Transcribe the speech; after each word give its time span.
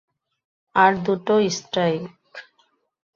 আর 0.75 0.91
দুটো 1.05 1.33
স্ট্রাইক। 1.49 2.03